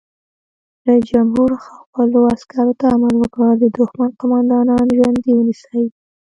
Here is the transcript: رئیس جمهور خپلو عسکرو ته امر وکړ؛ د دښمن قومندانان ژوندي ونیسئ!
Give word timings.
رئیس 0.85 1.05
جمهور 1.11 1.49
خپلو 1.67 2.19
عسکرو 2.33 2.73
ته 2.79 2.85
امر 2.95 3.13
وکړ؛ 3.17 3.45
د 3.61 3.63
دښمن 3.77 4.11
قومندانان 4.19 4.85
ژوندي 4.97 5.31
ونیسئ! 5.35 5.83